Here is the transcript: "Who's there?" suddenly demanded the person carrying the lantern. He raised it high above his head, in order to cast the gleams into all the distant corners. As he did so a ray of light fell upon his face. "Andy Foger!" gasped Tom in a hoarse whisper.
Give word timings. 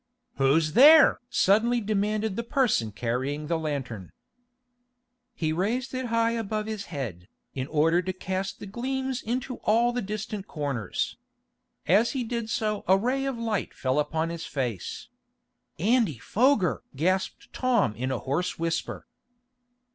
"Who's 0.37 0.73
there?" 0.73 1.19
suddenly 1.29 1.79
demanded 1.79 2.35
the 2.35 2.41
person 2.43 2.91
carrying 2.91 3.45
the 3.45 3.59
lantern. 3.59 4.09
He 5.35 5.53
raised 5.53 5.93
it 5.93 6.07
high 6.07 6.31
above 6.31 6.65
his 6.65 6.85
head, 6.85 7.27
in 7.53 7.67
order 7.67 8.01
to 8.01 8.11
cast 8.11 8.57
the 8.57 8.65
gleams 8.65 9.21
into 9.21 9.57
all 9.57 9.93
the 9.93 10.01
distant 10.01 10.47
corners. 10.47 11.17
As 11.85 12.13
he 12.13 12.23
did 12.23 12.49
so 12.49 12.83
a 12.87 12.97
ray 12.97 13.25
of 13.25 13.37
light 13.37 13.75
fell 13.75 13.99
upon 13.99 14.29
his 14.31 14.43
face. 14.47 15.07
"Andy 15.77 16.17
Foger!" 16.17 16.81
gasped 16.95 17.53
Tom 17.53 17.95
in 17.95 18.09
a 18.09 18.17
hoarse 18.17 18.57
whisper. 18.57 19.05